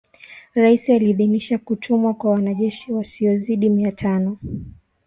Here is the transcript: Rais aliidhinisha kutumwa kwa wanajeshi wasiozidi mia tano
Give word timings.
Rais 0.55 0.89
aliidhinisha 0.89 1.57
kutumwa 1.57 2.13
kwa 2.13 2.31
wanajeshi 2.31 2.93
wasiozidi 2.93 3.69
mia 3.69 3.91
tano 3.91 4.37